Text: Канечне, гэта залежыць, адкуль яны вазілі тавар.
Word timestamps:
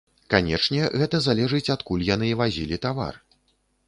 Канечне, 0.33 0.85
гэта 1.01 1.19
залежыць, 1.25 1.71
адкуль 1.75 2.05
яны 2.07 2.31
вазілі 2.39 2.81
тавар. 2.87 3.21